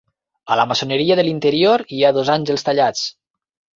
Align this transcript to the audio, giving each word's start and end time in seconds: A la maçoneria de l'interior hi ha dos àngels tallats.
A 0.53 0.55
la 0.59 0.63
maçoneria 0.69 1.17
de 1.19 1.27
l'interior 1.29 1.85
hi 1.97 2.01
ha 2.09 2.13
dos 2.19 2.33
àngels 2.37 2.67
tallats. 2.71 3.05